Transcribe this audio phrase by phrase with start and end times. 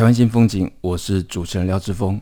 [0.00, 2.18] 台湾新风景，我是主持人廖志峰。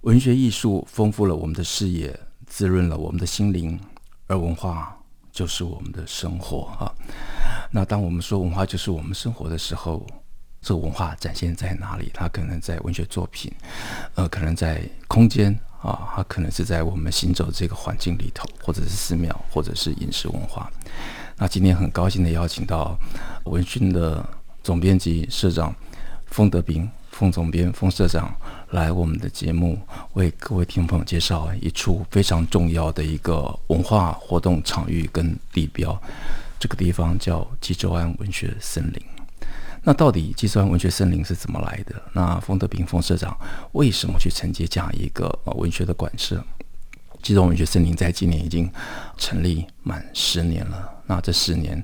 [0.00, 3.78] 文学艺术丰富了我们的视野，滋润了我们的心灵，
[4.26, 4.98] 而文化
[5.30, 6.88] 就是我们的生活啊。
[7.70, 10.06] 那当我们说文化就是我们生活的时候，
[10.62, 12.10] 这个文化展现在哪里？
[12.14, 13.52] 它可能在文学作品，
[14.14, 15.52] 呃，可能在空间
[15.82, 20.72] 啊，它可能是在我们行走这个环境里头，或者是寺庙，或者是饮食文化。
[21.36, 22.98] 那今天很高兴的邀请到
[23.44, 24.26] 文讯的
[24.62, 25.74] 总编辑社长
[26.30, 28.34] 封德斌，封总编、封社长
[28.70, 29.78] 来我们的节目，
[30.12, 36.00] 为各位听众朋友介绍一处非常重要的一个文化活动场域跟地标。
[36.58, 39.02] 这个地方叫纪州庵文学森林。
[39.82, 41.94] 那到底纪州庵文学森林是怎么来的？
[42.12, 43.36] 那封德斌封社长
[43.72, 46.44] 为什么去承接这样一个文学的馆舍？
[47.22, 48.70] 纪州文学森林在今年已经
[49.16, 50.88] 成立满十年了。
[51.06, 51.82] 那这十年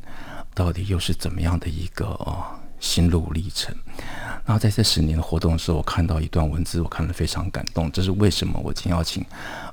[0.54, 3.74] 到底又是怎么样的一个呃心路历程？
[4.44, 7.90] 那在这十年的活动的时候，我看到一段文字，我看了非常感动。
[7.90, 8.60] 这是为什么？
[8.62, 9.24] 我今天要请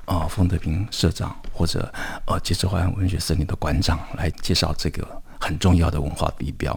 [0.06, 1.92] 啊冯德平社长或者
[2.24, 5.06] 呃纪州庵文学森林的馆长来介绍这个
[5.38, 6.76] 很重要的文化地标。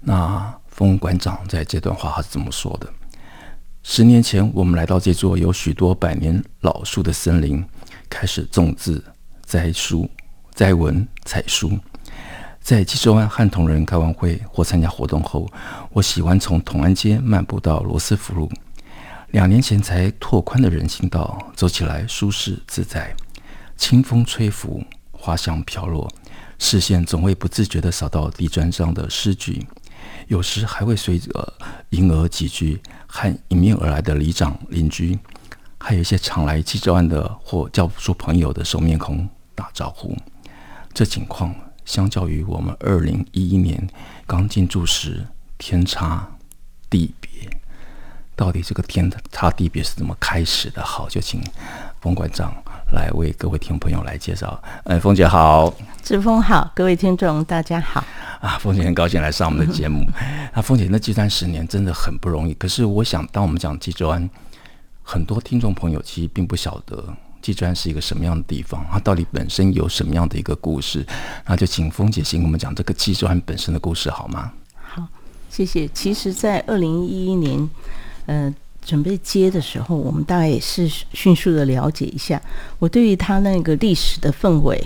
[0.00, 2.88] 那冯馆长在这段话他是这么说的：
[3.82, 7.64] 十年前，我们来到这座有许多百年老树的森林，
[8.08, 9.02] 开始种字、
[9.42, 10.08] 栽书、
[10.54, 11.76] 栽文、采书。
[12.66, 15.48] 在济州湾和同仁开完会或参加活动后，
[15.92, 18.50] 我喜欢从同安街漫步到罗斯福路。
[19.30, 23.14] 两年前才拓宽的人行道，走起来舒适自在。
[23.76, 24.82] 清风吹拂，
[25.12, 26.12] 花香飘落，
[26.58, 29.64] 视线总会不自觉地扫到地砖上的诗句。
[30.26, 31.54] 有时还会随着
[31.90, 35.16] 迎耳几句，和迎面而来的里长邻居，
[35.78, 40.16] 还有一些常来济州湾的或叫不出朋友的熟面孔打招呼。
[40.92, 41.54] 这情况
[41.86, 43.88] 相较于我们二零一一年
[44.26, 45.26] 刚进驻时，
[45.56, 46.28] 天差
[46.90, 47.30] 地别。
[48.34, 50.84] 到底这个天差地别是怎么开始的？
[50.84, 51.42] 好，就请
[52.02, 52.52] 冯馆长
[52.92, 54.62] 来为各位听众朋友来介绍。
[54.84, 58.04] 哎，封姐好，志峰好，各位听众大家好。
[58.40, 60.04] 啊，凤姐很高兴来上我们的节目。
[60.52, 62.52] 那凤姐，那纪州十年真的很不容易。
[62.54, 64.28] 可是我想，当我们讲纪州安，
[65.02, 71.06] 很多听众朋友其实并不晓得纪州庵是一个什么样的地方，它到底本身有什么样的一个故事。
[71.46, 74.52] 那就请封姐先跟我们讲这个纪州庵本身的故事好吗？
[74.82, 75.06] 好，
[75.48, 75.86] 谢谢。
[75.94, 77.70] 其实，在二零一一年，
[78.26, 78.52] 呃，
[78.84, 82.42] 准备接的时候，我们大概也是迅速的了解一下。
[82.80, 84.84] 我对于它那个历史的氛围。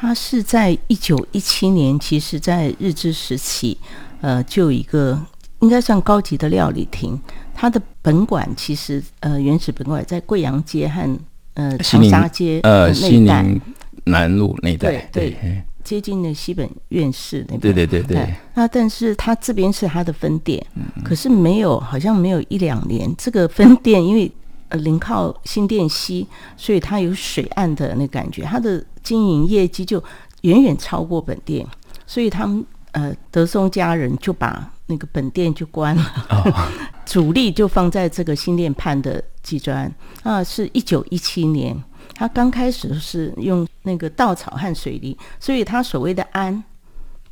[0.00, 3.76] 它是在一九一七年，其实，在日治时期，
[4.20, 5.20] 呃，就有一个
[5.58, 7.20] 应该算高级的料理厅。
[7.52, 11.18] 它的本馆其实，呃，原始本馆在贵阳街和
[11.58, 13.60] 呃长沙街呃西宁
[14.04, 17.60] 南路那一带，对，对，接近的西本院士那边。
[17.60, 20.64] 对对对对，那但是它这边是它的分店，
[21.04, 24.32] 可是没有，好像没有一两年，这个分店因为。
[24.70, 29.98] 呃，临靠新店溪，所以它有水岸的那感觉，它的经营业绩就
[30.42, 31.66] 远远超过本店，
[32.06, 36.68] 所以他们呃德松家人就把那个本店就关了，哦、
[37.06, 39.94] 主力就放在这个新店畔的纪州庵。
[40.22, 41.76] 啊，是一九一七年，
[42.14, 46.64] 他刚开始是用那个稻草和水泥，所以他所谓的安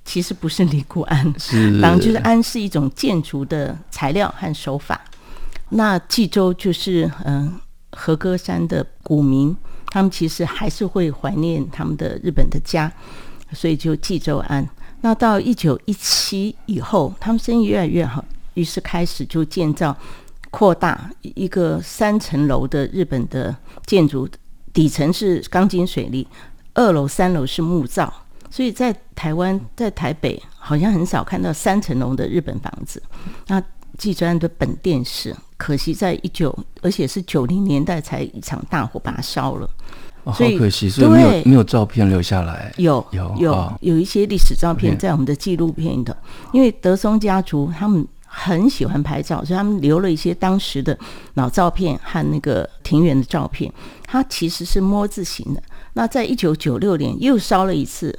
[0.05, 5.00] 其实不是尼姑庵，是，当然就是庵是一种建筑的材料和手法。
[5.71, 7.59] 那济州就是嗯，
[7.93, 9.56] 和歌山的古民，
[9.87, 12.92] 他们其实还是会怀念他们的日本的家，
[13.53, 14.69] 所以就济州庵。
[15.01, 19.97] 那到一九一七以后，他们生意越来越好，于是开始就建造
[20.51, 23.54] 扩大一个三层楼的日本的
[23.84, 24.28] 建筑，
[24.72, 26.27] 底层是钢筋水泥，
[26.75, 28.13] 二楼三楼是木造，
[28.51, 33.03] 所以在台湾在台北好像很少看到三层楼的日本房子。
[33.47, 33.63] 那
[33.99, 39.71] 纪专的本店是，可惜在一九，而且是九零年代才一场大火把它烧了，
[40.27, 42.73] 哦，好可惜，所以没有没有照片留下来。
[42.78, 46.13] 有有有、哦、有一些历史照片在我们的纪录片里头，
[46.53, 50.99] 因为德松家族他们很喜欢拍照，所以他们留了一些当时的
[51.34, 53.73] 老照片和那个庭园的照片。
[54.05, 55.63] 它其实是“摸”字形的。
[55.93, 58.19] 那在一九九六年又烧了一次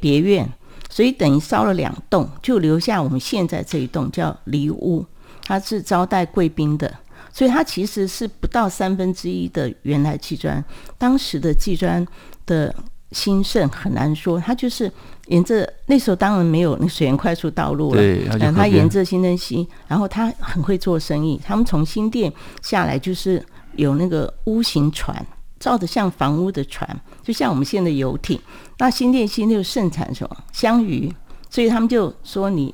[0.00, 0.52] 别院，
[0.90, 5.06] 所以等于烧了两栋，就留下我们现在这一栋叫梨屋，
[5.44, 6.92] 它是招待贵宾的，
[7.38, 10.62] 所以它其实是不到三分之一的原来砌砖。
[10.98, 12.04] 当时的砌砖
[12.46, 12.74] 的
[13.12, 14.90] 兴盛很难说，它就是
[15.28, 23.40] 沿着那时候当然没有那水源快速道路了，对，它沿着新登溪，然后他很会做生意，他们从新店下来就是
[23.76, 25.24] 有那个屋型船。
[25.60, 26.88] 造的像房屋的船，
[27.20, 28.40] 就像我们现在的游艇。
[28.78, 31.12] 那新店溪就盛产什么香鱼，
[31.50, 32.72] 所以他们就说你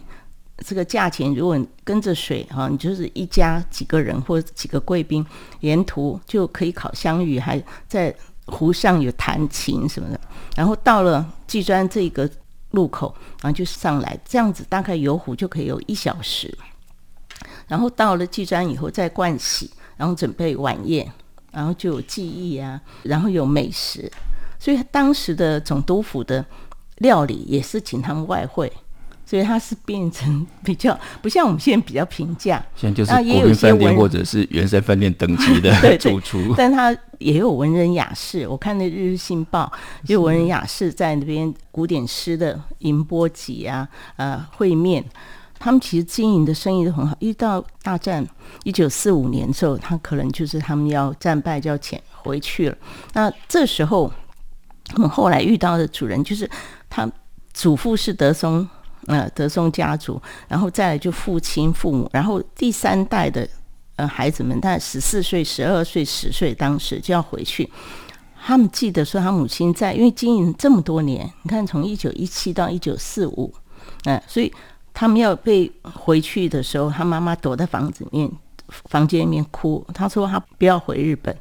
[0.65, 5.25] 这个价钱，如果你跟着水哈，你就是一家几个人或者几个贵宾，
[5.61, 8.15] 沿途就可以烤香鱼，还在
[8.47, 10.21] 湖上有弹琴什么的。
[10.57, 12.29] 然后到了砌砖这个
[12.71, 16.57] 路口，然后就上来，这样子大概游湖就可以有一小时。
[17.69, 21.13] 然后到了砌砖以后再盥洗，然后准备晚宴。
[21.53, 24.11] 然后就有技艺啊，然后有美食，
[24.59, 26.45] 所以当时的总督府的
[26.97, 28.73] 料理也是请他们外汇，
[29.35, 38.47] 所以它是变成比较不像我们现在比较平价，现在就是国宾饭店或者是圆山饭店等级的 主厨，但他也有文人雅士。
[38.47, 39.73] 我看那《日日新报》
[40.07, 45.05] 就有文人雅士在那边古典诗的吟波集啊，呃，会面。
[45.59, 48.25] 他们其实经营的生意都很好，一到大战
[48.63, 52.77] 一九四五年之后，他可能就是他们要战败就要遣回去了。
[53.15, 54.13] 那这时候，
[54.95, 56.49] 我们后来遇到的主人就是
[56.89, 57.11] 他
[57.53, 58.69] 祖父是德松，
[59.06, 63.49] 呃，德松家族，然后再来就父亲、父母，然后第三代的
[63.97, 67.71] 呃孩子们，大概十四岁、十二岁、十岁，当时就要回去。
[68.45, 73.53] 他们记得说，他母亲在，因为经营这么多年，你看从一九一七到一九四五，
[74.05, 74.53] 嗯，所以。
[74.97, 78.31] 他们要被回去的时候，他妈妈躲在房子里面、
[78.69, 79.85] 房间里面哭。
[79.93, 81.37] 他说他不要回日本，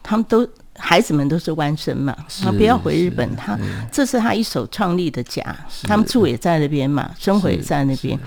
[0.00, 3.36] 他们都孩子们都是弯身嘛，他不要回日本。
[3.36, 3.58] 他
[3.92, 5.44] 这是他一手创立的家，
[5.82, 8.18] 他们住也在那边嘛，生活也在那边。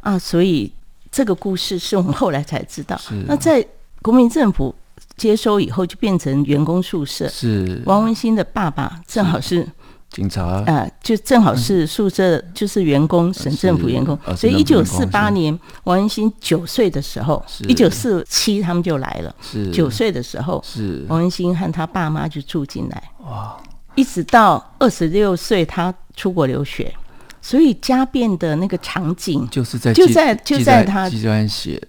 [0.00, 0.72] 啊，所以
[1.10, 3.00] 这个故事是我们后来才知道。
[3.26, 3.64] 那在
[4.02, 4.74] 国民政府
[5.16, 7.28] 接收以后，就变成员工宿舍。
[7.28, 9.66] 是王文兴的爸爸正好是。
[10.14, 14.16] 警察啊、呃，就正好是宿舍，就是员工，嗯、省政府员工。
[14.36, 19.34] 所以一九四八年，王文兴九岁的时候，一九四七他们就来了。
[19.42, 23.02] 是九岁的时候，是王文兴和他爸妈就住进来。
[23.24, 23.56] 哇！
[23.96, 26.94] 一直到二十六岁，他出国留学。
[27.42, 31.10] 所以家变的那个场景，就是在就在就在他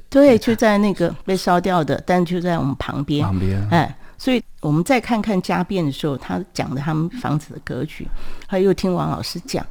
[0.10, 3.24] 对，就在那个被烧掉的，但就在我们旁边。
[3.24, 3.96] 旁边，哎。
[4.18, 8.08] 所以我们再看看家变的时候，他讲的他们房子的格局，
[8.48, 9.66] 还有听王老师讲，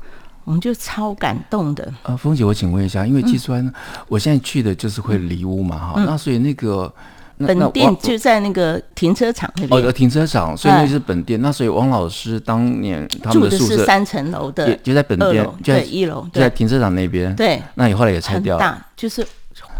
[0.44, 1.92] 我们就超感动的。
[2.02, 3.74] 呃，凤姐，我请问一下，因为砌砖，嗯、
[4.08, 6.92] 我现在去的就是会离屋嘛，哈、嗯，那所以那个
[7.38, 9.84] 那本店就在那个停车场那边。
[9.84, 11.40] 哦，停车场，所以那是本店。
[11.40, 17.34] 那所以王老师当年他们的宿舍住的是三层楼的，就在本店，就在一楼，就在停车场那边。
[17.34, 19.26] 对，那你后来也拆掉了，大就是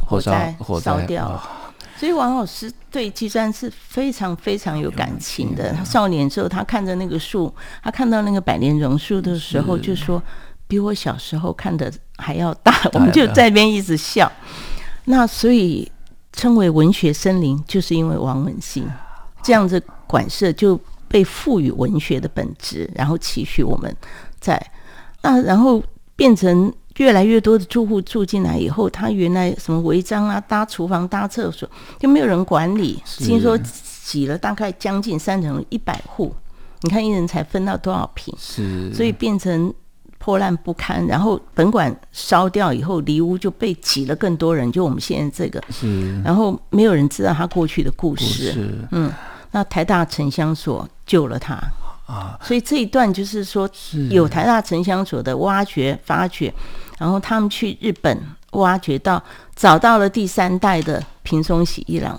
[0.07, 1.41] 火灾火烧掉。
[2.05, 5.73] 所以王老师对基山是非常非常有感情的。
[5.73, 7.51] 他少年时候，他看着那个树，
[7.83, 10.23] 他看到那个百年榕树的时候，就说
[10.67, 12.79] 比我小时候看的还要大。
[12.93, 14.31] 我们就在那边一直笑。
[15.07, 15.91] 那所以
[16.35, 18.87] 称为文学森林，就是因为王文兴
[19.43, 20.79] 这样子馆舍就
[21.09, 23.97] 被赋予文学的本质，然后期许我们
[24.39, 24.63] 在
[25.23, 25.83] 那，然后
[26.15, 26.71] 变成。
[26.99, 33.03] 越来越多的住户住进来以后，他原来什么违章啊，搭厨房、搭厕所，就没有人管理。
[33.05, 33.59] 听说
[34.05, 36.35] 挤了大概将近三层一百户，
[36.83, 38.33] 你看一人才分到多少平？
[38.39, 39.75] 是，所以变成
[40.19, 41.05] 破烂不堪。
[41.07, 45.61] 然后本馆烧掉以后，梨屋就被挤了更多人，就我们现在这个。
[45.71, 48.53] 是，然后没有人知道他过去的故事。
[48.53, 49.13] 是，嗯，
[49.51, 51.59] 那台大城乡所救了他。
[52.07, 53.67] 啊，所以这一段就是说，
[54.11, 56.53] 有台大城乡所的挖掘、发掘，
[56.99, 58.19] 然后他们去日本
[58.53, 59.23] 挖掘到，
[59.55, 62.19] 找到了第三代的平松喜一郎，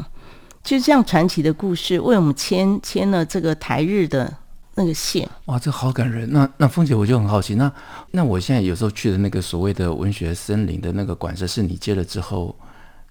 [0.63, 4.33] 就这样传奇的故事，为我们牵牵了这个台日的
[4.75, 5.27] 那个线。
[5.45, 6.31] 哇，这好感人。
[6.31, 7.71] 那那凤姐，我就很好奇，那
[8.11, 12.55] 那我现在有时候去的那个所谓的文学森林的那个馆舍，是你接了之后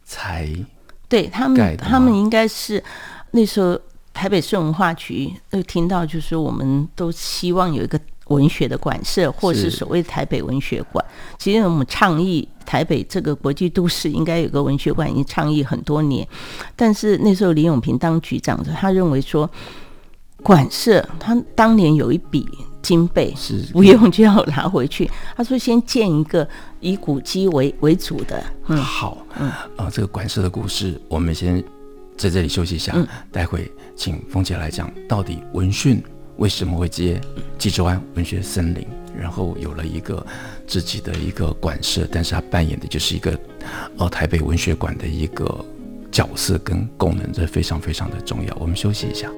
[0.04, 0.48] 才
[1.08, 2.82] 对他们，他们应该是
[3.30, 3.78] 那时候。
[4.14, 7.98] 台北市文化局又听到，就是我们都希望有一个
[8.34, 11.04] 文学的馆舍，或是所谓台北文学馆。
[11.38, 16.26] 其实我们倡议台北这个国际都市应该有个文学馆，已经倡议很多年。
[16.74, 19.48] 但是那时候林永平当局长的，他认为说
[20.42, 22.46] 馆舍，他当年有一笔
[22.82, 25.10] 经费，是不用就要拿回去。
[25.36, 26.46] 他说先建一个
[26.80, 28.44] 以古迹为为主的。
[28.66, 31.62] 嗯，好，嗯啊，这个馆舍的故事，我们先。
[32.16, 36.00] 在这里休息一下，嗯、待会请凤姐来讲，到底文讯
[36.36, 37.18] 为什么会接
[37.58, 38.82] 《济州湾文学森林》。
[39.16, 40.26] 然后有了一个
[40.66, 43.38] 自己的一个馆舍，但是他扮演的就是一个
[43.96, 45.64] 呃台北文学馆的一个
[46.10, 48.52] 角色跟功能，这非常非常的重要。
[48.58, 49.30] 我们休息一下。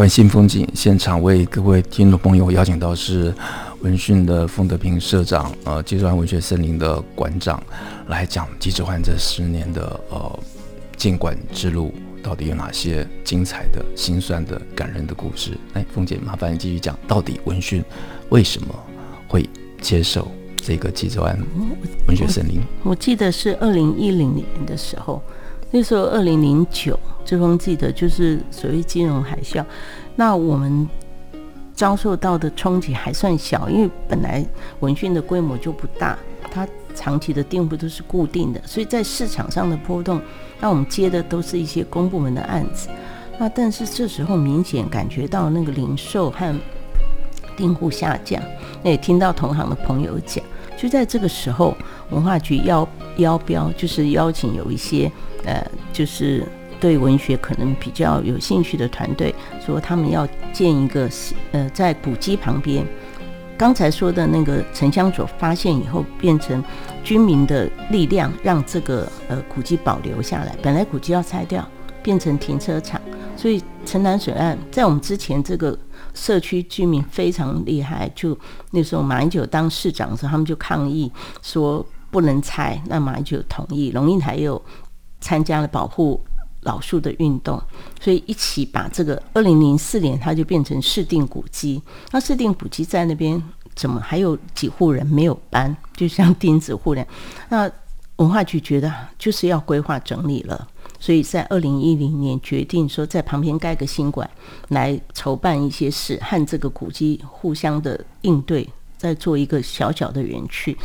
[0.00, 3.34] 台湾新风景现场为各位听众朋友邀请到是
[3.82, 7.62] 文讯的丰德平社长，呃，急哲焕文学森林的馆长
[8.06, 10.38] 来讲急哲焕这十年的呃
[10.96, 11.92] 进馆之路
[12.22, 15.50] 到底有哪些精彩的、心酸的、感人的故事。
[15.74, 17.84] 哎，凤姐，麻烦你继续讲，到底文讯
[18.30, 18.74] 为什么
[19.28, 19.46] 会
[19.82, 20.26] 接受
[20.56, 21.38] 这个急哲焕
[22.08, 22.62] 文学森林？
[22.84, 25.22] 我，我记得是二零一零年的时候。
[25.72, 26.98] 那时候，二零零九，
[27.30, 29.64] 志峰记得就是所谓金融海啸，
[30.16, 30.88] 那我们
[31.72, 34.44] 遭受到的冲击还算小，因为本来
[34.80, 36.18] 文讯的规模就不大，
[36.50, 40.20] 它长期的订户都是固定的，所以在市场上的波动，
[40.58, 42.88] 那我们接的都是一些公部门的案子，
[43.38, 46.52] 那但是这时候明显感觉到那个零售和
[47.56, 48.42] 订户下降，
[48.82, 50.44] 那也听到同行的朋友讲，
[50.76, 51.76] 就在这个时候，
[52.10, 55.08] 文化局邀邀标，就是邀请有一些。
[55.46, 56.46] 呃，就是
[56.80, 59.34] 对文学可能比较有兴趣的团队，
[59.64, 61.08] 说他们要建一个
[61.52, 62.84] 呃，在古迹旁边。
[63.58, 66.64] 刚才说的那个城乡所发现以后，变成
[67.04, 70.56] 居民的力量，让这个呃古迹保留下来。
[70.62, 71.68] 本来古迹要拆掉，
[72.02, 72.98] 变成停车场，
[73.36, 75.78] 所以城南水岸在我们之前这个
[76.14, 78.36] 社区居民非常厉害，就
[78.70, 84.60] 那时候马英九当市长的时候，他们就抗议说不能拆，那马英九同意，龙应台又。
[85.22, 86.18] 参加了保护
[86.62, 87.62] 老树的运动，
[88.00, 91.82] 所以一起把这个二零零四年，它就变成市定古迹。
[92.10, 93.42] 那市定古迹在那边
[93.74, 95.74] 怎么还有几户人没有搬？
[95.94, 97.08] 就像钉子户那样。
[97.48, 97.70] 那
[98.16, 104.28] 文化局觉得就是要规划整理了，所以在二零一零年决定说在旁边盖个新馆，
[104.68, 110.76] 来筹办一些事，和这个古迹互相的应对，再做一个小小的园区。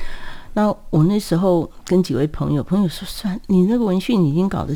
[0.54, 4.74] 那我那时候跟几位朋友，朋友说：“算你那个文讯已经搞得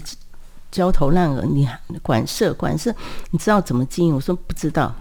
[0.72, 1.68] 焦头烂额，你
[2.02, 2.94] 管事管事，
[3.32, 4.94] 你知道怎么经营？”我说：“不知道。”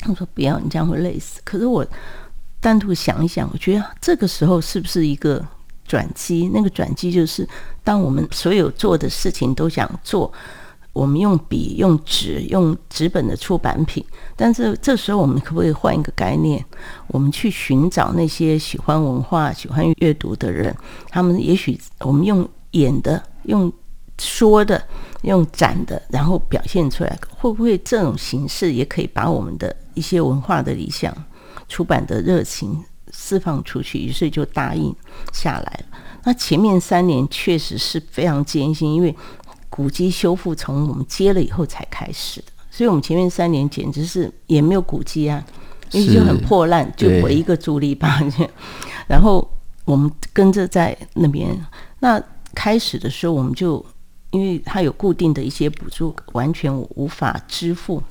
[0.00, 1.86] 他说：“不要，你这样会累死。”可是我
[2.60, 5.44] 单独想一想，我觉得这个时候是不是一个
[5.86, 6.50] 转机？
[6.52, 7.48] 那个转机就是，
[7.82, 10.32] 当我们所有做的事情都想做。
[10.92, 14.04] 我们用笔、用纸、用纸本的出版品，
[14.36, 16.64] 但是这时候我们可不可以换一个概念？
[17.08, 20.72] 我们去寻找那些喜欢文化、喜欢阅读的人，
[21.08, 23.72] 他们也许我们用演的、用
[24.18, 24.82] 说的、
[25.22, 31.14] 用展的，然后表现出来，会不会这种形式也可以把我们的一些文化的理想、
[31.68, 33.98] 出版的热情释放出去？
[33.98, 34.94] 于是就答应
[35.32, 35.98] 下来了。
[36.24, 39.14] 那前面三年确实是非常艰辛，因为。
[39.76, 45.44] 古迹修复从我们接了以后才开始的，所以我们前面三年简直是也没有古迹啊，
[45.90, 48.32] 因为就很破烂，就回一个竹篱笆。
[49.08, 49.44] 然后
[49.84, 51.50] 我们跟着在那边，
[51.98, 52.22] 那
[52.54, 53.84] 开始的时候我们就
[54.34, 58.02] 因为它有固定的一些补助，完全无法支付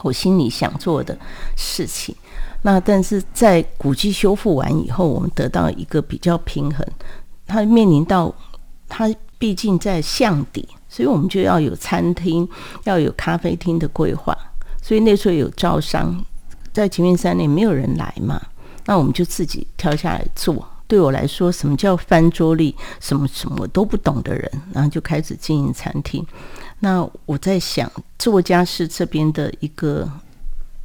[0.00, 1.14] 我心里想做的
[1.54, 2.16] 事情。
[2.62, 6.86] 那但是在古迹修复完以后，我们得到一个比较平衡，
[7.46, 8.34] 它面临到
[8.88, 10.66] 它毕竟在巷底。
[10.88, 12.48] 所以我们就要有餐厅，
[12.84, 14.34] 要有咖啡厅的规划。
[14.80, 16.24] 所以那时候有招商，
[16.72, 18.40] 在前面三年没有人来嘛，
[18.86, 20.66] 那我们就自己跳下来做。
[20.92, 26.22] 对我来说，什么叫翻桌率，什么什么都不懂的人，然后就开始经营餐厅。
[26.80, 30.06] 那我在想，作家是这边的一个。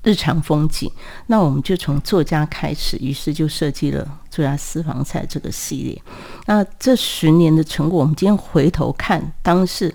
[0.03, 0.89] 日常风景，
[1.25, 6.01] 那我们就从作家开始，于是就设计了作家私房菜这个系列。
[6.45, 9.93] 那这十年的成果，我们今天回头看，当是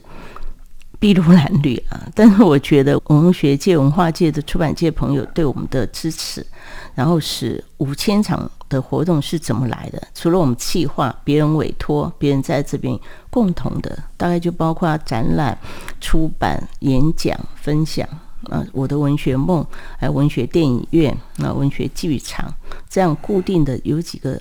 [1.01, 2.07] 筚路蓝缕啊。
[2.15, 6.47] 但是我觉得文学界、文化界的出版界朋友对我们的支持，
[6.95, 10.03] 然后是五千场的活动是怎么来的？
[10.15, 12.99] 除了我们企划，别人委托，别人在这边
[13.31, 15.57] 共同的，大概就包括展览、
[16.01, 18.09] 出版、演讲、分享。
[18.51, 19.65] 啊，我的文学梦，
[19.97, 22.53] 还有文学电影院，啊，文学剧场，
[22.91, 24.37] 这样固定的有几个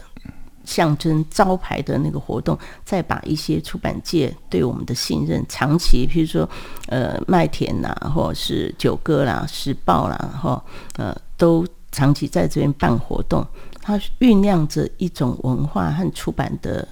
[0.65, 6.49] 象征招牌的那个活动，再把一些出版界对我们的信任，长期，譬如说，
[6.87, 10.59] 呃，麦田呐，或者是九歌啦、时报啦，然后
[10.97, 13.45] 呃，都长期在这边办活动，
[13.81, 16.87] 它酝酿着一种文化和出版的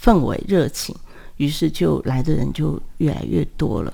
[0.00, 0.94] 氛围热情，
[1.36, 3.92] 于是就来的人就越来越多了。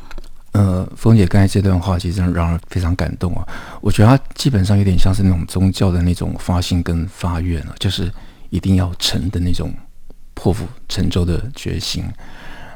[0.53, 3.47] 呃，凤姐刚才这段话其实让人非常感动啊，
[3.81, 8.13] 我觉得它基本上有点像是那种宗教的那种发心跟发愿啊，就是。
[8.51, 9.71] 一定要成的那种
[10.33, 12.03] 破釜沉舟的决心。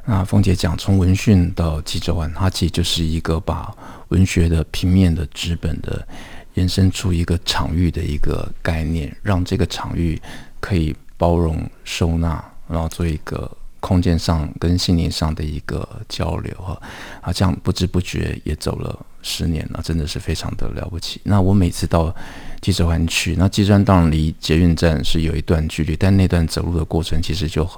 [0.05, 3.75] 那凤姐讲，从文讯到纪州湾，它其实就是一个把
[4.09, 6.07] 文学的平面的纸本的
[6.55, 10.21] 延伸出一个场域的一个概念，让这个场域
[10.61, 16.81] 可以包容收纳，然后做一个空间上跟心灵上的一个交流哈。
[17.21, 21.21] 啊，这样不知不觉也走了十年了，真的是非常的了不起。
[21.25, 22.15] 那我每次到
[22.63, 27.69] 纪州湾去，那纪州庵当然离捷运站是有一段距离，但那段走路的过程其实就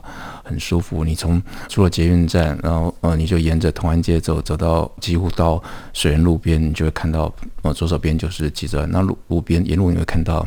[0.44, 1.02] 很舒服。
[1.02, 5.60] 你从出了捷运站，然后呃，你就沿着同安街走，走到几乎到
[5.94, 8.90] 水源路边，你就会看到呃，左手边就是纪州庵。
[8.90, 10.46] 那路路边沿路你会看到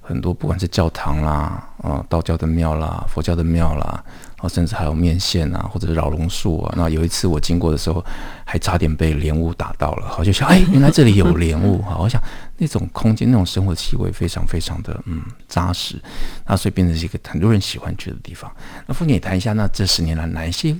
[0.00, 4.02] 很多，不管是教堂啦，啊、呃，道教的庙啦，佛教的庙啦。
[4.40, 6.74] 哦，甚至还有面线啊，或者是老榕树啊。
[6.76, 8.04] 那有一次我经过的时候，
[8.44, 10.08] 还差点被莲雾打到了。
[10.08, 11.82] 好，就想，哎，原来这里有莲雾。
[11.82, 12.22] 好，我想
[12.56, 16.00] 那种空间、那种生活气味非常非常的嗯扎实。
[16.46, 18.48] 那所以变成是一个很多人喜欢去的地方。
[18.86, 20.76] 那凤姐也谈一下，那这十年来哪一些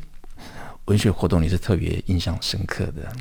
[0.85, 3.13] 文学活动你是特别印象深刻的？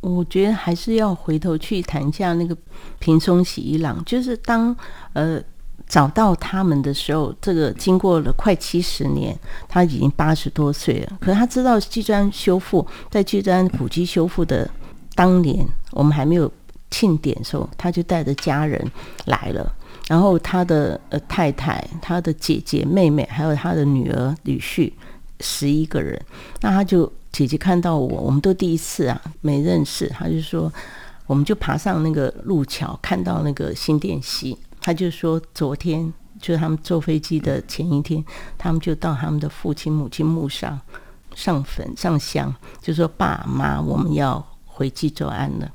[0.00, 2.56] 我觉得还是要回头去谈一下那个
[3.00, 4.76] 平松喜一郎，就是当
[5.14, 5.42] 呃。
[5.88, 11.18] 找到他们的时候，这个经过了快七十年，他已经八十多岁了。
[11.20, 14.70] 可是他知道纪州庵修复，在纪州庵古迹修复的
[15.14, 16.50] 当年，我们还没有
[16.90, 18.82] 庆典的时候，他就带着家人
[19.26, 19.70] 来了。
[20.08, 24.92] 然后他的呃太太、他的姐姐、妹妹，还有他的女儿、女婿，
[25.40, 26.20] 十一个人。
[26.60, 30.08] 那他就姐姐看到我，我们都第一次啊，没认识。
[30.08, 30.70] 他就说，
[31.26, 34.58] 我们就爬上那个路桥，看到那个新店溪。
[34.84, 38.22] 他就说，昨天就是他们坐飞机的前一天，
[38.58, 40.78] 他们就到他们的父亲母亲墓上
[41.36, 45.70] 上坟上香，就说爸妈，我们要回纪州安了。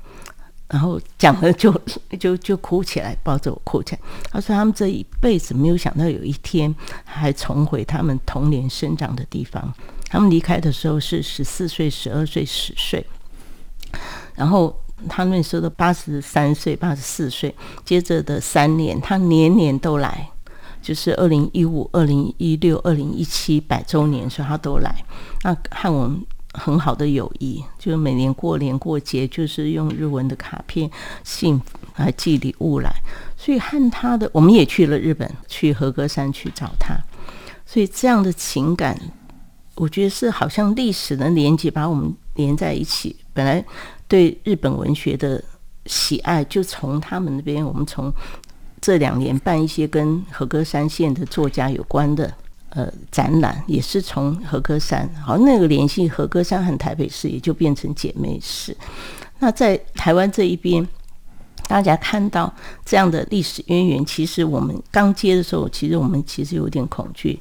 [0.68, 1.72] 然后讲了就
[2.20, 4.00] 就就哭起来，抱着我哭起来。
[4.30, 6.72] 他说他们这一辈子没有想到有一天
[7.04, 9.72] 还重回他们童年生长的地方。
[10.04, 13.06] 他们离开的时候是十四岁、十二岁、十岁，
[14.34, 14.78] 然后。
[15.08, 20.30] 他那时候的八十三岁、八十四岁，接着的三年，他年年都来，
[20.82, 24.92] 就是二零一五、二零一六、二零一七百周年的时候，他都来。
[25.44, 26.20] 那和我们
[26.54, 30.90] 很好的友谊，就是每年过年过节，就是用日文的卡片、
[31.22, 31.60] 信
[31.96, 32.90] 来寄礼物来。
[33.36, 36.96] 所以和他的，我们也去了日本，去和歌山去找他。
[37.64, 38.98] 所以这样的情感，
[39.76, 43.14] 我觉得是好像历史的连接，把我们连在一起。
[43.38, 43.64] 本来。
[44.10, 45.44] 对日本文学的
[45.84, 48.10] 喜爱，就从他们那边，我们从
[48.80, 52.32] 这两年办一些跟和歌山县的作家有关的
[52.70, 58.74] 呃展览，也是从和歌山，好，那个联系和歌山和台北市，也就变成姐妹市。
[59.40, 60.88] 那在台湾这一边，
[61.66, 62.50] 大家看到
[62.86, 67.38] 这样的历史渊源，其实我们刚接的时候，其实我们其实有点恐惧。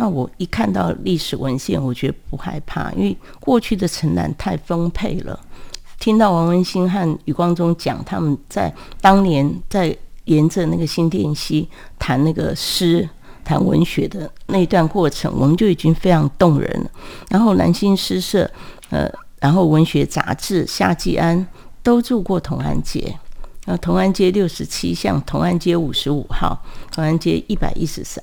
[0.00, 5.38] 那我一看到历史文献，我觉得不害怕，因为过去的城南太丰沛了。
[5.98, 9.94] 听到王文兴和余光中讲他们在当年在
[10.26, 13.08] 沿着那个新店溪谈那个诗、
[13.44, 16.90] 谈文学的那一段过程，我们就已经非常动人了。
[17.28, 18.48] 然后南新诗社，
[18.90, 21.44] 呃，然后文学杂志夏季安
[21.82, 23.18] 都住过同安街，
[23.66, 28.22] 呃，同安街六十七巷，同安街五十五号，同安街一百一十三。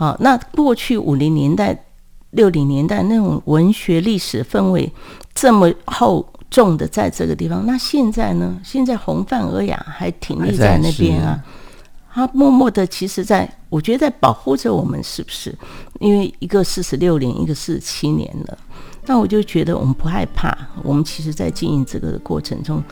[0.00, 1.84] 好，那过去五零年代、
[2.30, 4.90] 六零年代那种文学历史氛围
[5.34, 6.26] 这么厚。
[6.50, 8.58] 重的在这个地方，那现在呢？
[8.64, 11.40] 现在红范尔雅还挺立在那边啊，
[12.12, 15.56] 他默默的，其实在我觉得在保护着我们，是不是？
[16.00, 18.58] 因为一个四十六年，一个四十七年了，
[19.06, 20.52] 那我就觉得我们不害怕。
[20.82, 22.82] 我们其实，在经营这个过程中，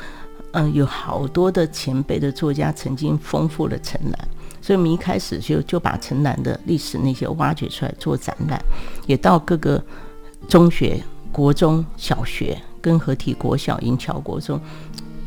[0.53, 4.29] 嗯，有好多的前辈的作家曾经丰富了承揽，
[4.69, 8.63] 所以我们一开始就就把城南的历史那些挖掘出来做展览，
[9.07, 9.83] 也到各个
[10.47, 11.03] 中学、
[11.33, 12.61] 国中小学。
[12.81, 14.59] 跟合体国小、银桥国中，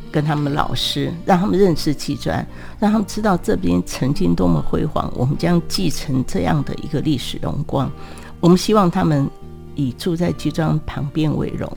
[0.10, 2.46] 跟他们老师，让他们认识纪州庵，
[2.80, 7.92] 让他们知道这边曾经多么辉煌，我们将继承这样的一个历史荣光。
[8.40, 9.30] 我们希望他们
[9.76, 11.70] 以住在纪州庵旁边为荣。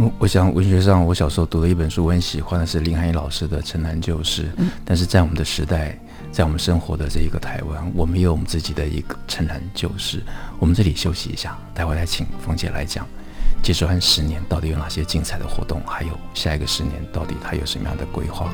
[0.00, 4.44] 嗯，我想文学上，我小时候读的一本书，我很喜欢的是林海音老师的《城南旧事》。
[4.56, 5.98] 嗯，但是在我们的时代，
[6.30, 10.22] 在我们生活的这一个台湾，我们有我们自己的一个城南旧事。
[10.60, 13.04] 我们这里休息一下，待会来请冯姐来讲，
[13.60, 18.52] 接着按十年到底有哪些精彩的活动，还有下一个十年到底他有什么样的规划。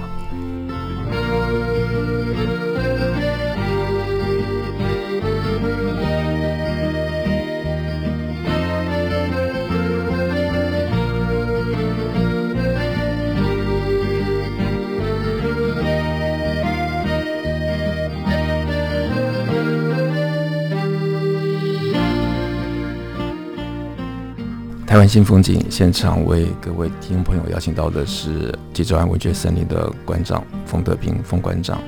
[24.95, 31.83] 台湾新风景现场为各位听众朋友邀请到的是济州湾文学森林的馆长冯德平冯馆长，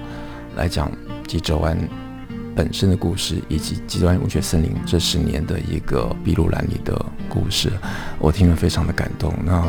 [0.56, 0.90] 来讲
[1.24, 1.78] 济州湾
[2.56, 7.70] 本身的故事，以及济州湾文学森林这十年的一个筚路蓝缕的故事。
[8.18, 9.32] 我听了非常的感动。
[9.44, 9.64] 那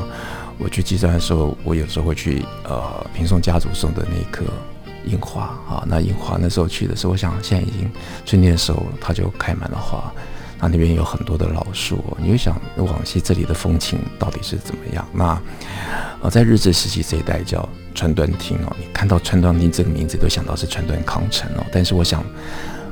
[0.58, 4.46] 我去济州湾的时候，我有时候会去呃平松家族送的那一棵
[5.06, 7.88] 樱花啊，那樱花那时候去的时候，我想现在已经
[8.26, 10.12] 春天的时候，它就开满了花。
[10.60, 15.08] 那那边有很多的老树哦，你会想往昔这里的风情到底是怎么样？
[15.14, 15.42] 那
[16.22, 21.66] 呃，在日治时期这一带叫川端町哦，你看到川端町这个名字都想到是川端康成哦。
[21.72, 22.24] 但是我想，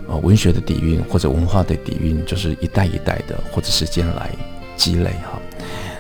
[0.08, 4.30] 呃，文学的底蕴或者文化的底蕴，就是一代一代的或者时间来
[4.76, 5.40] 积累哈。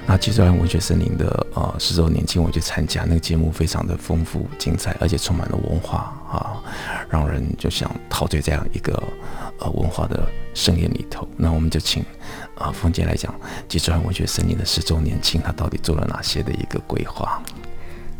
[0.08, 6.62] 那纪州庵文学森林的呃十周年庆，我去参加那个节目，非常的丰富精彩，而且充满了文化啊，
[7.10, 9.01] 让人就想陶醉这样一个
[9.58, 10.23] 呃文化的
[10.56, 11.28] 盛宴里头。
[11.38, 12.04] 那我们就请
[12.58, 13.32] 啊凤姐来讲
[13.68, 17.39] 纪州文学森林的十周年庆，它到底做了哪些的一个规划？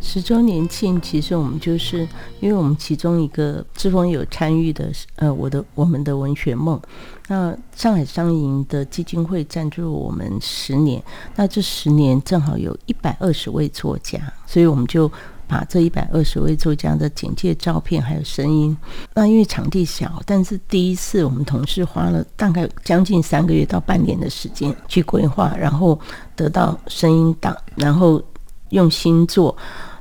[0.02, 2.08] 十周年庆，其实我们就是
[2.40, 6.80] 因为我们其中一个志峰有参与的，呃，我的我们的文学梦。
[7.28, 11.02] 那上海商银的基金会赞助我们十年，
[11.36, 15.12] 那这十年正好有一百二十位作家，所以我们就
[15.48, 18.76] 把这一百二十位作家的简介、照片还有声音。
[19.14, 26.00] 那因为场地小，但是第一次我们同事花了大概将近三个月到半年的时间去规划，然后
[26.36, 28.22] 得到声音档，然后
[28.70, 29.56] 用星座。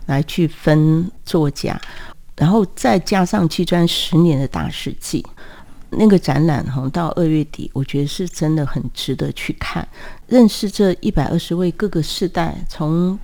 [0.07, 1.81] 来去分作家，
[2.37, 5.25] 然后再加上纪州庵十年的大事记，
[5.89, 9.89] 那个展览哈到二月底，我觉得是真的很值得去看，
[10.27, 13.19] 认识这一百二十位各个世代，从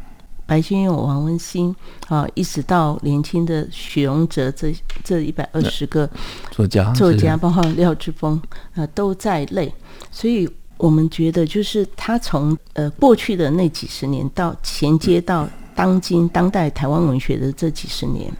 [0.50, 1.72] 白先勇、王文兴
[2.08, 6.10] 啊，一直到年轻的许荣哲，这这一百二十个
[6.50, 8.42] 作家，作家包括廖志峰
[8.74, 9.72] 啊都在内，
[10.10, 15.48] 所以我们觉得就是他从呃过去的那几十年到衔接到。
[15.72, 18.30] 当今当代台湾文学的这几十年，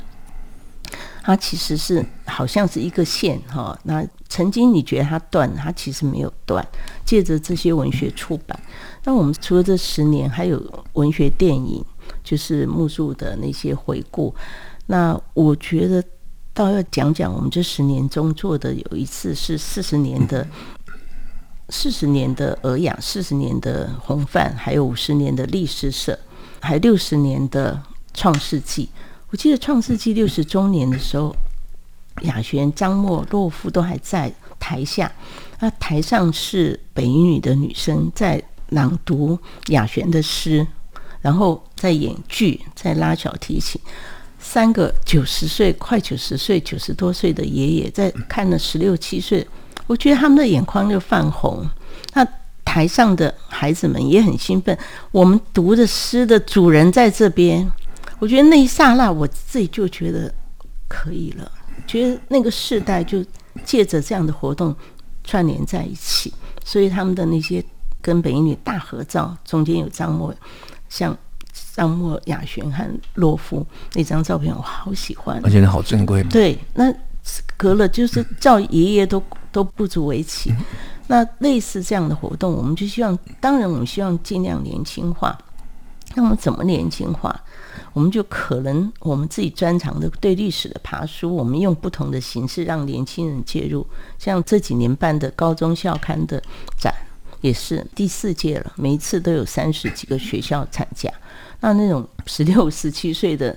[1.23, 3.79] 它其实是好像是一个线哈。
[3.85, 6.67] 那曾经你觉得它断，它其实没有断。
[7.07, 8.61] 借着这些文学出版，
[9.05, 10.63] 那我们除了这十年，还有
[10.95, 11.83] 文学电影，
[12.31, 14.33] 就是木柱的那些回顾。
[14.87, 16.01] 那我觉得
[16.55, 20.47] 倒要讲讲我们这十年中做的，有一次是四十年的
[21.71, 26.17] 四十年的鹅养，四十年的红范，还有五十年的历史社。
[26.63, 28.87] 还六十年的创世纪，
[29.31, 31.35] 我记得创世纪六十周年的时候，
[32.21, 35.11] 雅璇、张默、洛夫都还在台下，
[35.61, 39.39] 那台上是北一女的女生在朗读
[39.69, 40.67] 雅璇的诗，
[41.21, 43.81] 然后在演剧，在拉小提琴，
[44.39, 49.47] 三个九十岁、快九十岁、九十多岁的爷爷在看了十六七岁，
[49.87, 51.65] 我觉得他们的眼眶就泛红，
[52.15, 52.27] 那。
[52.63, 54.79] 台上的孩子们也很兴奋，
[55.11, 57.69] 我们读的诗的主人在这边，
[58.21, 60.33] 我觉得那一刹那，我自己就觉得
[60.87, 61.51] 可以了，
[61.85, 63.25] 觉得那个世代就
[63.65, 64.73] 借着这样的活动
[65.25, 66.33] 串联在一起，
[66.65, 67.65] 所以他们的那些
[68.01, 70.33] 跟北一女大合照，中间有张默，
[70.91, 71.17] 像
[71.75, 76.23] 张默、雅璇和洛夫那张照片，我好喜欢，而且好珍贵。
[76.25, 76.93] 对，那
[77.57, 80.53] 隔了就是叫爷爷都都不足为奇。
[81.07, 85.37] 那类似这样的活动，我们就希望，当然我们希望尽量年轻化。
[86.15, 87.35] 那我们怎么年轻化？
[87.93, 93.87] 我们就可能我们自己专长的对历史的爬书，我们用不同的形式让年轻人介入。
[94.19, 96.41] 像这几年办的高中校刊的
[96.79, 96.95] 展，
[97.41, 101.13] 也是第四届了，每一次都有三十几个学校参加。
[101.61, 103.57] 那那种十六、十七岁的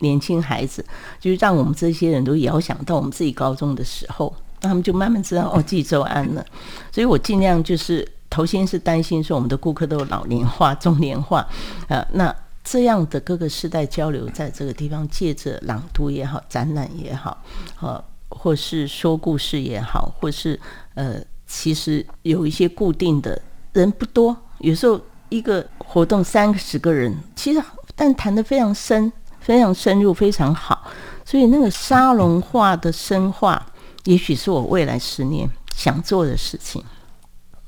[0.00, 0.84] 年轻孩子，
[1.20, 4.34] 就是让我们这些人都遥想到我们自己高中的时候。
[4.60, 6.44] 那他们就慢慢知道哦，济州安了，
[6.90, 11.46] 所以我尽量就是头先是担心说我们的顾客都有老龄化、中年化，
[11.86, 17.40] 呃，那这样的各个世代交流在这个地方，借着朗读也好、展览也好，
[17.80, 20.58] 呃，或是说故事也好，或是
[20.94, 23.40] 呃，其实有一些固定的
[23.72, 27.60] 人不多，有时候一个活动三十个人，其实
[27.96, 30.90] 但谈得非常深，非常深入，非常好。
[31.24, 33.66] 所以那个沙龙化的深化，
[34.04, 36.84] 也许是我未来十年想做的事情。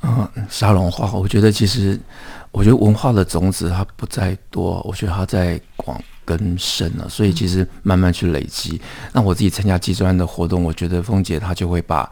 [0.03, 1.99] 嗯，沙龙化，我觉得其实，
[2.53, 7.09] 我觉得文化的种子它不在多，我觉得它在广跟深了。
[7.09, 8.79] 所以其实慢慢去累积。
[9.13, 12.09] 那我自己参加技专的活动，我觉得凤姐她就会把。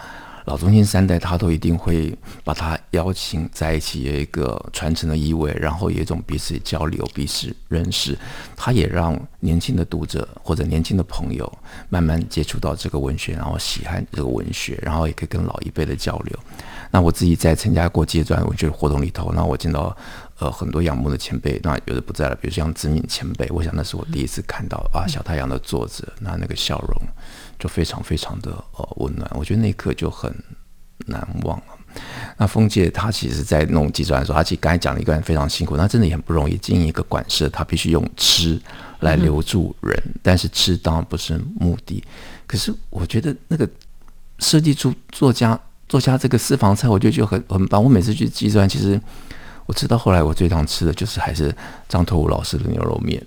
[0.49, 8.17] 老中青三代，他都一定会把他邀请在一起，有一个传承的意味，然后有一种彼此交流、彼此认识。
[8.57, 11.53] 他也让年轻的读者或者年轻的朋友
[11.91, 16.39] 慢慢接触到这个文学，然后喜爱这个文学，然后也可以跟老一辈的交流。
[16.91, 19.95] 那我自己在参加过阶段文学活动里头，那我见到
[20.39, 27.03] 呃很多仰慕的前辈，那有的不在了，比如像子敏前辈，我想那是我第一次看到啊小太阳的作者，那那个笑容。
[27.59, 30.33] 就非常非常的呃温暖，我觉得那一刻就很
[31.07, 31.65] 难忘了。
[32.37, 38.61] 那凤姐她其实，在弄技专的时候，她其实刚才讲了一个人非常辛苦，她真的也很不容易经营一个馆舍，她必须用吃
[39.01, 42.05] 来留住人，嗯、但是吃当然不是目的。
[42.47, 43.69] 可是我觉得那个
[44.39, 47.83] 设计出作家作家这个私房菜，我觉得就很很棒。
[47.83, 49.01] 我每次去技专，其实
[49.67, 51.53] 我吃到后来，我最常吃的就是还是
[51.89, 53.21] 张托武老师的牛肉面。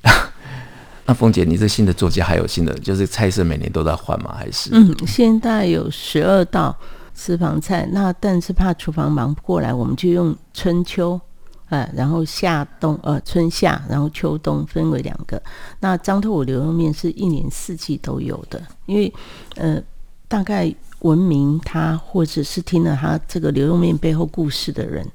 [1.12, 4.34] 那凤姐，你这新的作家还有新的，就是菜色每年都在换吗？
[4.34, 4.70] 还是？
[4.72, 6.74] 嗯，现在有十二道
[7.14, 11.20] 私房菜，那但是怕厨房忙不过来，我们就用春秋，
[11.68, 15.42] 呃，然后夏冬，呃，春夏，然后秋冬分为两个。
[15.82, 19.14] 那张托武牛肉面是一年四季都有的，因为
[19.58, 19.84] 呃，
[20.30, 25.06] 大概闻名他或者是听了他这个牛肉面背后故事的人。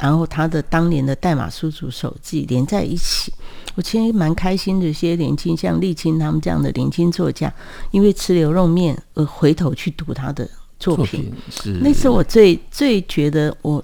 [0.00, 3.32] 然后他的当年的代码书组手记连在一起，
[3.74, 4.86] 我其实蛮开心的。
[4.86, 7.52] 这些年轻像立青他们这样的年轻作家，
[7.90, 13.82] 因为吃牛肉面而回头去读他的作品，作品那是我最最觉得我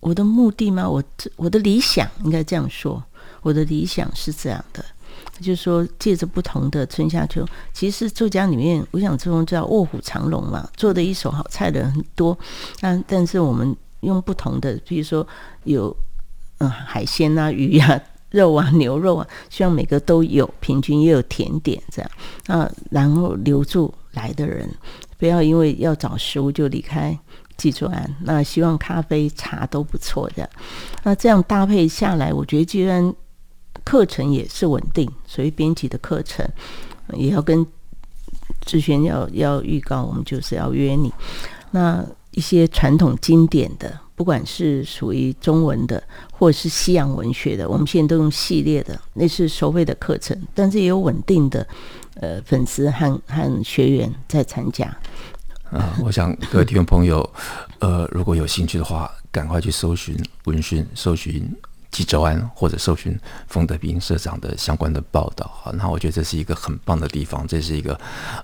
[0.00, 0.88] 我的目的吗？
[0.88, 1.02] 我
[1.36, 3.02] 我的理想应该这样说，
[3.42, 4.84] 我的理想是这样的，
[5.40, 12.36] 就是说借着不同的春夏秋，其实作家里面，我想这种叫卧虎藏龙嘛，做的一手好菜的人很多，
[12.80, 13.76] 但但是我们。
[14.02, 15.26] 用不同的，比如说
[15.64, 15.96] 有
[16.58, 22.10] 嗯海鲜啊、鱼啊、肉啊、牛肉啊，希望每个都有，平均也有甜点这样
[22.46, 24.68] 啊，然后留住来的人，
[25.18, 27.16] 不要因为要找食物就离开
[27.56, 28.04] 记住啊。
[28.22, 30.48] 那希望咖啡、茶都不错的。
[31.04, 33.14] 那这样搭配下来，我觉得既然
[33.84, 36.44] 课程也是稳定，所以编辑的课程
[37.14, 37.64] 也要跟
[38.66, 41.12] 志轩要要预告，我们就是要约你。
[41.70, 42.04] 那。
[42.32, 51.66] 一些传统经典的，不管是属于中文的，或是西洋文学的，我们现在都用系列的，那是收费的课程，但是也有稳定的
[52.14, 54.86] 呃粉丝和和学员在参加。
[55.70, 57.28] 啊，我想各位听众朋友，
[57.78, 60.14] 呃，如果有兴趣的话，赶快去搜寻
[60.44, 61.50] 文讯，搜寻。
[61.92, 68.00] 济州安或者搜寻冯德斌社长的相关的报道哈，那我觉得这是一个很棒的地方，这是一个，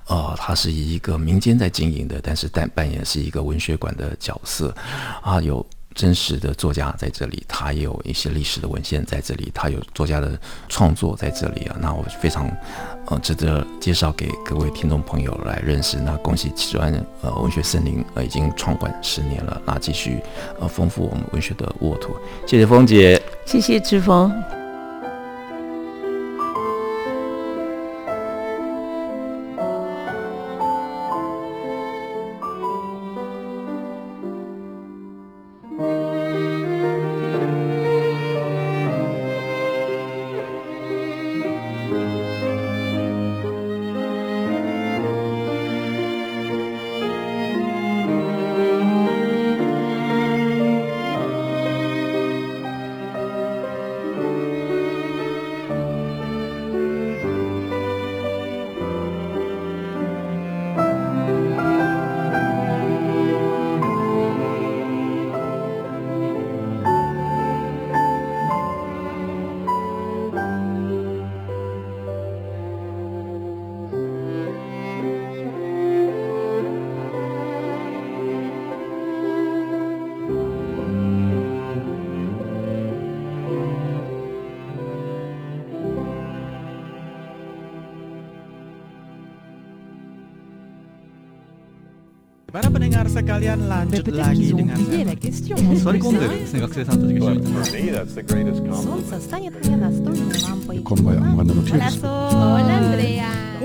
[0.06, 4.72] 呃，它是以一个民间在经营的，但是但扮演是一个文学馆的角色，
[5.22, 12.48] 啊，有真实的作家在这里，他也有一些历史的文献在这里，他有作家的创作在这里啊，那我非常。
[13.10, 15.96] 呃，值得介绍给各位听众朋友来认识。
[15.96, 20.20] 那恭喜技专呃文学森林呃已经创馆十年了，那继续
[20.60, 22.14] 呃丰富我们文学的沃土。
[22.46, 24.57] 谢谢凤姐，谢谢志峰。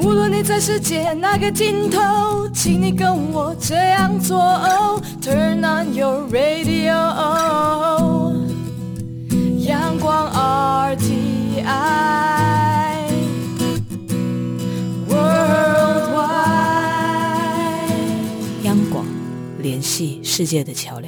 [0.00, 4.38] 无论你在世界哪个尽头，请你跟我这样做。
[5.20, 7.48] Turn on your radio。
[11.68, 12.31] 爱。
[19.73, 21.02] 联系世界的桥梁。